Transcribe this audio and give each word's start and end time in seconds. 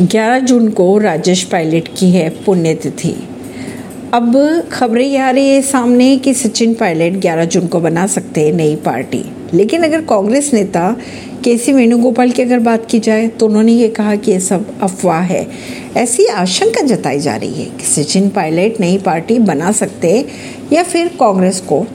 11 0.00 0.38
जून 0.38 0.68
को 0.70 0.98
राजेश 0.98 1.42
पायलट 1.42 1.88
की 1.98 2.10
है 2.10 2.28
पुण्यतिथि। 2.30 3.28
अब 4.14 4.62
खबरें 4.72 5.06
ये 5.06 5.18
आ 5.18 5.30
रही 5.30 5.48
है 5.48 5.62
सामने 5.62 6.16
कि 6.16 6.34
सचिन 6.34 6.74
पायलट 6.74 7.20
11 7.20 7.44
जून 7.44 7.66
को 7.66 7.80
बना 7.80 8.06
सकते 8.06 8.40
हैं 8.40 8.52
नई 8.52 8.76
पार्टी। 8.76 9.24
लेकिन 9.54 9.82
अगर 9.82 10.00
कांग्रेस 10.00 10.54
नेता 10.54 10.96
के 11.44 11.58
सी 11.58 11.72
वेणुगोपाल 11.72 12.30
की 12.30 12.42
अगर 12.42 12.58
बात 12.58 12.86
की 12.86 13.00
जाए 13.00 13.28
तो 13.28 13.46
उन्होंने 13.46 13.72
ये 13.72 13.88
कहा 13.88 14.16
कि 14.16 14.30
ये 14.30 14.40
सब 14.40 14.80
अफवाह 14.82 15.20
है। 15.20 15.46
ऐसी 15.96 16.26
आशंका 16.26 16.80
जताई 16.80 17.18
जा 17.18 17.36
रही 17.36 17.54
है 17.54 17.64
कि 17.64 17.84
सचिन 17.84 18.28
पायलट 18.28 18.80
नई 18.80 18.98
पार्टी 18.98 19.38
बना 19.38 19.72
सकते 19.72 20.26
या 20.72 20.82
फिर 20.82 21.08
कांग्रेस 21.08 21.60
को 21.60 21.86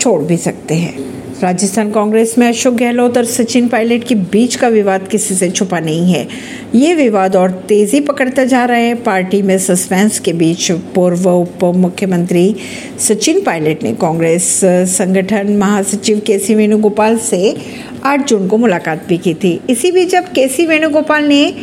छोड़ 0.00 0.22
भी 0.22 0.36
सकते 0.36 0.74
हैं। 0.74 1.19
राजस्थान 1.42 1.90
कांग्रेस 1.90 2.34
में 2.38 2.46
अशोक 2.48 2.74
गहलोत 2.74 3.16
और 3.16 3.24
सचिन 3.24 3.68
पायलट 3.68 4.04
के 4.04 4.14
बीच 4.14 4.56
का 4.56 4.68
विवाद 4.68 5.06
किसी 5.08 5.34
से 5.34 5.50
छुपा 5.50 5.78
नहीं 5.80 6.12
है। 6.12 6.26
ये 6.74 6.94
विवाद 6.94 7.36
और 7.36 7.50
तेज़ी 7.68 8.00
पकड़ता 8.00 8.44
जा 8.44 8.64
रहा 8.64 8.76
है। 8.76 8.94
पार्टी 8.94 9.40
में 9.42 9.56
सस्पेंस 9.58 10.18
के 10.18 10.32
बीच 10.32 10.70
पूर्व 10.72 11.28
उप 11.30 11.64
मुख्यमंत्री 11.76 12.54
सचिन 12.98 13.40
पायलट 13.40 13.82
ने 13.82 13.92
कांग्रेस 13.92 14.60
संगठन 14.64 15.56
महासचिव 15.56 16.20
के 16.26 16.38
सी 16.38 16.54
वेणुगोपाल 16.54 17.18
से 17.18 17.56
8 18.04 18.26
जून 18.28 18.46
को 18.48 18.56
मुलाकात 18.56 19.06
भी 19.08 19.18
की 19.18 19.34
थी। 19.34 19.60
इसी 19.70 19.92
बीच 19.92 20.10
जब 20.10 20.32
के 20.32 20.48
सी 20.48 20.66
वेणुगोपाल 20.66 21.24
ने 21.24 21.54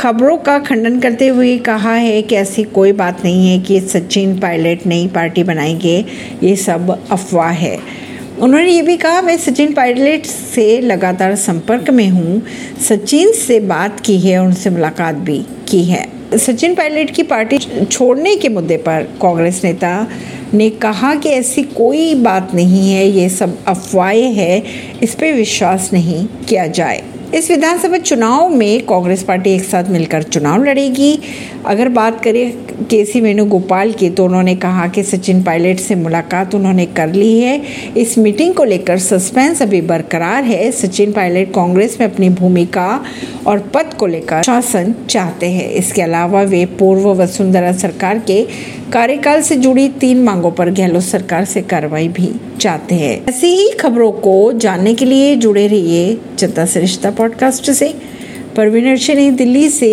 खबरों 0.00 0.36
का 0.36 0.58
खंडन 0.58 1.00
करते 1.00 1.26
हुए 1.28 1.58
कहा 1.58 1.94
है 1.94 2.22
कि 2.22 2.34
ऐसी 2.34 2.62
कोई 2.64 2.92
बात 2.92 3.24
नहीं 3.24 3.48
है 3.48 3.58
कि 3.58 3.80
सचिन 3.80 4.38
पायलट 4.40 4.86
नई 4.86 5.06
पार्टी 5.06 5.42
बनाएँगे। 5.44 6.04
ये 6.42 6.56
सब 6.56 6.98
अफवाह 7.10 7.50
है। 7.50 8.01
उन्होंने 8.42 8.70
ये 8.70 8.82
भी 8.82 8.96
कहा, 8.96 9.20
मैं 9.22 9.36
सचिन 9.36 9.72
पायलट 9.72 10.24
से 10.26 10.80
लगातार 10.80 11.34
संपर्क 11.36 11.90
में 11.90 12.08
हूँ। 12.08 12.42
सचिन 12.88 13.32
से 13.32 13.58
बात 13.60 14.00
की 14.00 14.18
है 14.20 14.38
और 14.38 14.46
उनसे 14.46 14.70
मुलाकात 14.70 15.14
भी 15.14 15.38
की 15.68 15.82
है। 15.84 16.06
सचिन 16.38 16.74
पायलट 16.74 17.10
की 17.10 17.22
पार्टी 17.22 17.58
छोड़ने 17.84 18.34
के 18.36 18.48
मुद्दे 18.48 18.76
पर 18.76 19.02
कांग्रेस 19.22 19.60
नेता 19.64 20.08
ने 20.54 20.68
कहा 20.70 21.14
कि 21.14 21.28
ऐसी 21.28 21.62
कोई 21.62 22.14
बात 22.14 22.54
नहीं 22.54 22.92
है, 22.92 23.06
ये 23.06 23.28
सब 23.28 23.56
अफवाहें 23.68 24.32
हैं, 24.32 24.62
इस 25.02 25.14
पर 25.14 25.32
विश्वास 25.32 25.90
नहीं 25.92 26.26
किया 26.48 26.66
जाए। 26.66 27.02
इस 27.34 27.50
विधानसभा 27.50 27.98
चुनाव 27.98 28.48
में 28.48 28.84
कांग्रेस 28.86 29.22
पार्टी 29.22 29.50
एक 29.50 29.62
साथ 29.64 29.84
मिलकर 29.84 30.22
चुनाव 30.22 30.64
लड़ेगी। 30.64 31.18
अगर 31.66 31.88
बात 31.88 32.20
करें 32.24 32.52
के 32.86 33.04
सी 33.04 33.20
वेणुगोपाल 33.20 33.92
की 33.92 34.10
तो 34.10 34.24
उन्होंने 34.24 34.54
कहा 34.54 34.86
कि 34.88 35.02
सचिन 35.02 35.42
पायलट 35.42 35.78
से 35.80 35.94
मुलाकात 35.94 36.54
उन्होंने 36.54 36.86
कर 36.86 37.12
ली 37.12 37.38
है। 37.40 37.60
इस 37.96 38.16
मीटिंग 38.18 38.54
को 38.54 38.64
लेकर 38.64 38.98
सस्पेंस 38.98 39.62
अभी 39.62 39.80
बरकरार 39.80 40.44
है। 40.44 40.70
सचिन 40.72 41.12
पायलट 41.12 41.54
कांग्रेस 41.54 41.96
में 42.00 42.06
अपनी 42.06 42.28
भूमिका 42.30 43.04
और 43.46 43.58
पद 43.74 43.94
को 43.94 44.06
लेकर 44.06 44.42
शासन 44.42 44.94
चाहते 45.10 45.50
हैं। 45.50 45.70
इसके 45.70 46.02
अलावा 46.02 46.42
वे 46.42 46.64
पूर्व 46.78 47.12
वसुंधरा 47.22 47.72
सरकार 47.72 48.18
के 48.18 48.42
कार्यकाल 48.92 49.42
से 49.42 49.56
जुड़ी 49.56 49.88
तीन 50.00 50.22
मांगों 50.22 50.50
पर 50.50 50.70
गहलोत 50.70 51.02
सरकार 51.02 51.44
से 51.44 51.60
कार्रवाई 51.62 52.08
भी 52.08 52.30
चाहते 52.60 52.94
हैं। 52.94 53.14
ऐसी 53.28 53.46
ही 53.46 53.70
खबरों 53.70 54.10
को 54.12 54.52
जानने 54.52 54.94
के 54.94 55.04
लिए 55.04 55.34
जुड़े 55.36 55.66
रहिए 55.66 56.18
जनता 56.38 56.64
सरिश्ता 56.66 57.10
पॉडकास्ट 57.22 57.70
से 57.70 57.86
परवीन 58.56 58.96
दिल्ली 59.36 59.68
से 59.70 59.90